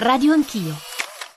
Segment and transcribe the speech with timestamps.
[0.00, 0.72] Radio Anch'io.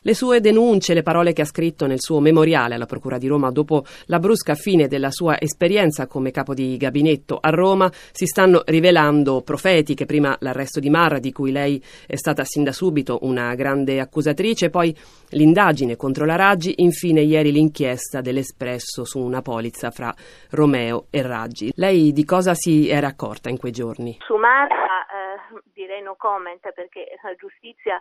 [0.04, 3.52] Le sue denunce, le parole che ha scritto nel suo memoriale alla Procura di Roma
[3.52, 8.62] dopo la brusca fine della sua esperienza come capo di gabinetto a Roma si stanno
[8.65, 10.05] rivelando profetiche.
[10.05, 14.69] Prima l'arresto di Marra, di cui lei è stata sin da subito una grande accusatrice,
[14.69, 14.95] poi
[15.31, 20.14] l'indagine contro la Raggi, infine ieri l'inchiesta dell'Espresso su una polizza fra
[20.52, 21.73] Romeo e Raggi.
[21.75, 24.16] Lei di cosa si era accorta in quei giorni?
[24.25, 28.00] Su Marra eh, direi no comment perché la giustizia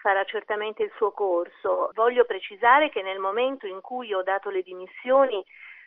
[0.00, 1.90] farà certamente il suo corso.
[1.94, 5.44] Voglio precisare che nel momento in cui ho dato le dimissioni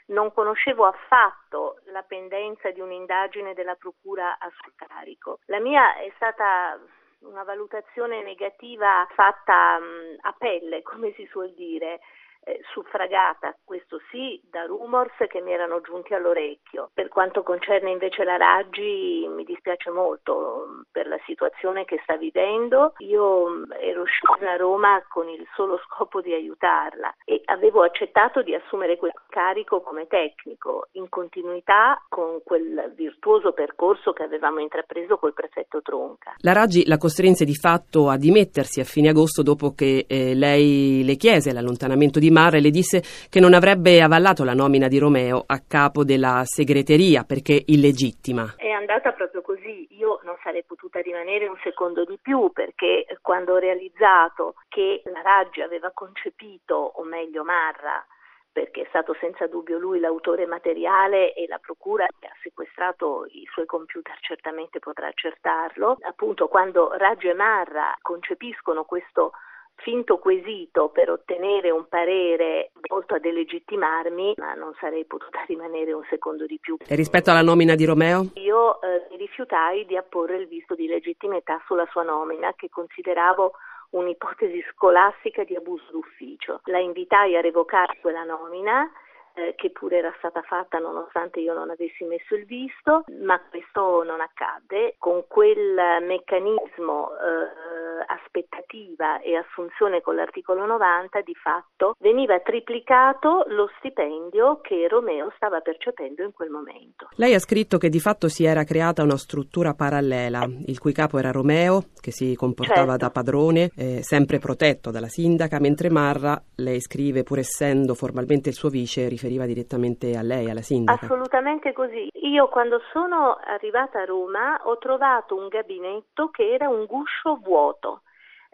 [0.07, 5.39] non conoscevo affatto la pendenza di un'indagine della Procura a suo carico.
[5.45, 6.79] La mia è stata
[7.19, 11.99] una valutazione negativa fatta mh, a pelle, come si suol dire
[12.43, 16.89] eh, suffragata, questo sì, da rumors che mi erano giunti all'orecchio.
[16.93, 22.17] Per quanto concerne invece la Raggi, mi dispiace molto mm, per la situazione che sta
[22.17, 22.93] vivendo.
[22.99, 28.41] Io mm, ero scesa a Roma con il solo scopo di aiutarla e avevo accettato
[28.41, 35.17] di assumere quel carico come tecnico, in continuità con quel virtuoso percorso che avevamo intrapreso
[35.17, 36.35] col prefetto Tronca.
[36.39, 41.03] La Raggi la costrinse di fatto a dimettersi a fine agosto dopo che eh, lei
[41.03, 44.97] le chiese l'allontanamento di Marra e le disse che non avrebbe avallato la nomina di
[44.97, 48.55] Romeo a capo della segreteria perché illegittima.
[48.57, 49.87] È andata proprio così.
[49.91, 55.21] Io non sarei potuta rimanere un secondo di più perché quando ho realizzato che la
[55.21, 58.05] Raggi aveva concepito, o meglio Marra,
[58.51, 63.47] perché è stato senza dubbio lui l'autore materiale e la procura che ha sequestrato i
[63.51, 65.97] suoi computer certamente potrà accertarlo.
[66.01, 69.31] Appunto quando Raggio e Marra concepiscono questo
[69.75, 76.03] finto quesito per ottenere un parere volto a delegittimarmi, ma non sarei potuta rimanere un
[76.09, 76.77] secondo di più.
[76.87, 78.27] E rispetto alla nomina di Romeo?
[78.35, 83.53] Io eh, mi rifiutai di apporre il visto di legittimità sulla sua nomina, che consideravo
[83.91, 86.61] un'ipotesi scolastica di abuso d'ufficio.
[86.65, 88.89] La invitai a revocare quella nomina
[89.35, 94.03] eh, che pure era stata fatta nonostante io non avessi messo il visto, ma questo
[94.03, 94.95] non accadde.
[94.97, 97.72] Con quel meccanismo eh,
[98.05, 105.59] aspettativa e assunzione con l'articolo 90 di fatto veniva triplicato lo stipendio che Romeo stava
[105.59, 107.07] percependo in quel momento.
[107.15, 111.17] Lei ha scritto che di fatto si era creata una struttura parallela, il cui capo
[111.17, 113.05] era Romeo, che si comportava certo.
[113.05, 118.55] da padrone, eh, sempre protetto dalla sindaca, mentre Marra, lei scrive, pur essendo formalmente il
[118.55, 121.05] suo vice, riferiva direttamente a lei, alla sindaca.
[121.05, 122.09] Assolutamente così.
[122.11, 128.01] Io quando sono arrivata a Roma ho trovato un gabinetto che era un guscio vuoto.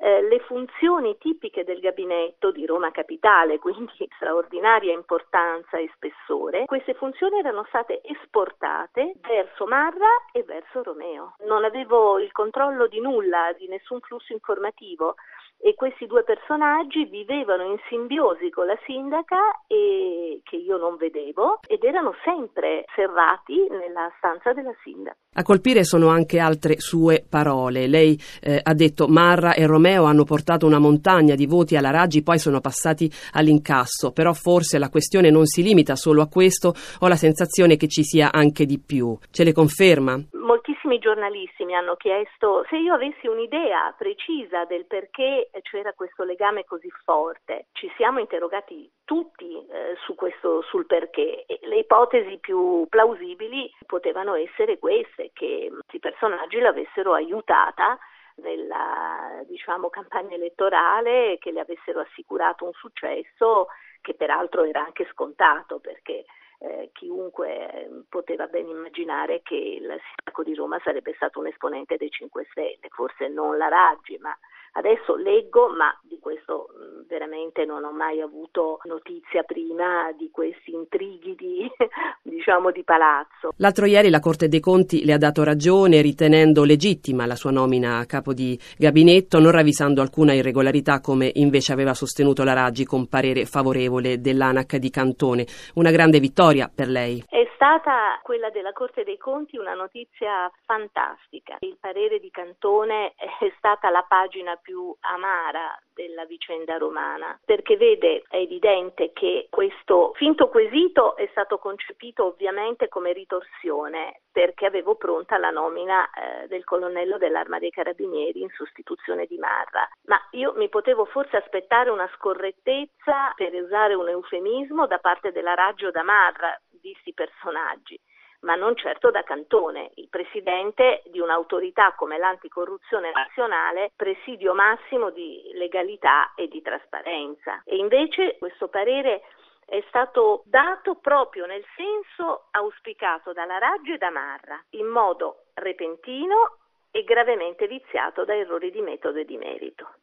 [0.02, 6.94] Eh, le funzioni tipiche del gabinetto di Roma Capitale, quindi straordinaria importanza e spessore, queste
[6.94, 11.36] funzioni erano state esportate verso Marra e verso Romeo.
[11.46, 15.16] Non avevo il controllo di nulla, di nessun flusso informativo
[15.62, 21.60] e questi due personaggi vivevano in simbiosi con la sindaca e che io non vedevo
[21.68, 25.18] ed erano sempre serrati nella stanza della sindaca.
[25.34, 27.88] A colpire sono anche altre sue parole.
[27.88, 32.24] Lei eh, ha detto Marra e Romeo hanno portato una montagna di voti alla Raggi,
[32.24, 37.08] poi sono passati all'incasso, però forse la questione non si limita solo a questo, ho
[37.08, 39.18] la sensazione che ci sia anche di più.
[39.30, 40.20] Ce le conferma?
[40.50, 46.64] Moltissimi giornalisti mi hanno chiesto se io avessi un'idea precisa del perché c'era questo legame
[46.64, 47.68] così forte.
[47.72, 51.46] Ci siamo interrogati tutti eh, su questo, sul perché.
[51.62, 58.00] Le ipotesi più plausibili potevano essere queste, che questi personaggi l'avessero aiutata
[58.38, 63.68] nella diciamo, campagna elettorale, che le avessero assicurato un successo
[64.02, 66.26] che peraltro era anche scontato perché
[66.60, 71.98] eh, chiunque ehm, poteva ben immaginare che il sindaco di Roma sarebbe stato un esponente
[71.98, 74.38] dei 5 Stelle, forse non la Raggi, ma
[74.74, 80.72] adesso leggo, ma di questo mm, veramente non ho mai avuto notizia prima di questi
[80.74, 81.70] intrighi di,
[82.22, 83.52] diciamo, di palazzo.
[83.58, 87.98] L'altro ieri la Corte dei Conti le ha dato ragione ritenendo legittima la sua nomina
[87.98, 93.08] a capo di gabinetto, non ravvisando alcuna irregolarità come invece aveva sostenuto la Raggi con
[93.08, 95.46] parere favorevole dell'ANAC di Cantone.
[95.76, 97.24] Una grande vittoria per lei?
[97.28, 101.58] È stata quella della Corte dei Conti una notizia fantastica.
[101.60, 108.24] Il parere di Cantone è stata la pagina più amara della vicenda romana, perché vede,
[108.30, 115.38] è evidente che questo finto quesito è stato concepito ovviamente come ritorsione, perché avevo pronta
[115.38, 119.86] la nomina eh, del colonnello dell'Arma dei Carabinieri in sostituzione di Marra.
[120.06, 125.56] Ma io mi potevo forse aspettare una scorrettezza, per usare un eufemismo, da parte della
[125.56, 128.00] Raggio da Marra, visti i personaggi
[128.42, 135.52] ma non certo da Cantone, il presidente di un'autorità come l'anticorruzione nazionale, presidio massimo di
[135.54, 137.62] legalità e di trasparenza.
[137.66, 139.24] E invece questo parere
[139.66, 146.58] è stato dato proprio nel senso auspicato dalla Raggio e da Marra, in modo repentino
[146.92, 149.99] e gravemente viziato da errori di metodo e di merito.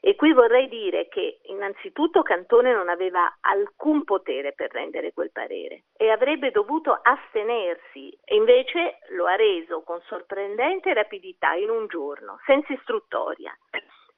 [0.00, 5.84] E qui vorrei dire che innanzitutto Cantone non aveva alcun potere per rendere quel parere
[5.96, 12.38] e avrebbe dovuto astenersi e invece lo ha reso con sorprendente rapidità in un giorno,
[12.44, 13.56] senza istruttoria,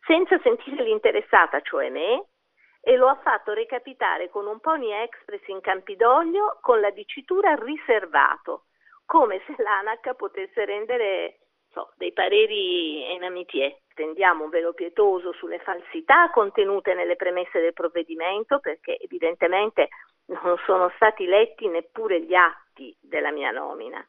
[0.05, 2.27] senza sentire l'interessata, cioè me,
[2.81, 8.65] e lo ha fatto recapitare con un pony express in Campidoglio con la dicitura riservato,
[9.05, 11.39] come se l'ANAC potesse rendere
[11.71, 13.83] so, dei pareri in amitié.
[13.99, 19.89] Stendiamo un velo pietoso sulle falsità contenute nelle premesse del provvedimento perché evidentemente
[20.27, 24.07] non sono stati letti neppure gli atti della mia nomina.